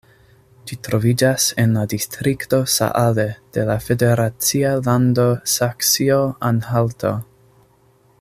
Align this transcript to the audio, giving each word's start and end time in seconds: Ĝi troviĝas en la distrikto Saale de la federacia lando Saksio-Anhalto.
Ĝi 0.69 0.75
troviĝas 0.85 1.43
en 1.63 1.75
la 1.79 1.83
distrikto 1.91 2.61
Saale 2.75 3.25
de 3.57 3.67
la 3.67 3.75
federacia 3.89 4.71
lando 4.89 5.27
Saksio-Anhalto. 5.57 7.13